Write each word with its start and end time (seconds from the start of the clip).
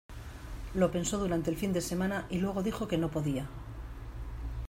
Lo 0.73 0.89
pensó 0.91 1.19
durante 1.19 1.51
el 1.51 1.57
fin 1.57 1.73
de 1.73 1.79
semana 1.79 2.25
y 2.31 2.39
luego 2.39 2.63
dijo 2.63 2.87
que 2.87 2.97
no 2.97 3.11
podía. 3.11 3.45